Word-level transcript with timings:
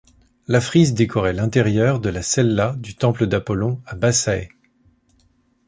La 0.47 0.61
frise 0.61 0.95
décorait 0.95 1.31
l'intérieur 1.31 1.99
de 1.99 2.09
la 2.09 2.23
cella 2.23 2.73
du 2.79 2.95
Temple 2.95 3.27
d'Apollon 3.27 3.83
à 3.85 3.93
Bassæ. 3.93 4.49